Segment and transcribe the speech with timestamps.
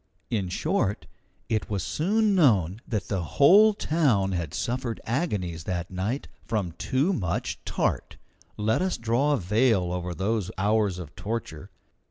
[0.31, 1.05] In short,
[1.47, 7.13] it was soon known that the whole town had suffered agonies that night from too
[7.13, 8.17] much tart.
[8.57, 11.69] Let us draw a veil over those hours of torture.